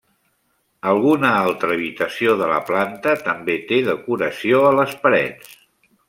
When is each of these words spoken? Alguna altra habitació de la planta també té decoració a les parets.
Alguna 0.91 1.33
altra 1.41 1.75
habitació 1.75 2.33
de 2.39 2.47
la 2.51 2.57
planta 2.69 3.13
també 3.27 3.57
té 3.73 3.79
decoració 3.89 4.63
a 4.71 4.71
les 4.79 4.97
parets. 5.05 5.53